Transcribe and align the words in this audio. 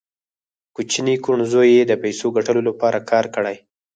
کوچني 0.75 1.15
کوڼ 1.23 1.37
زوی 1.51 1.69
یې 1.77 1.83
د 1.87 1.93
پیسو 2.03 2.27
ګټلو 2.37 2.61
لپاره 2.69 2.99
کار 3.09 3.25
کړی 3.35 3.57